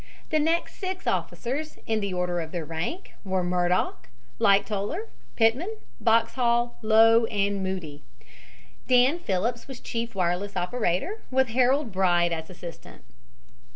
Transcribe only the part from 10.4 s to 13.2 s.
operator, with Harold Bride as assistant.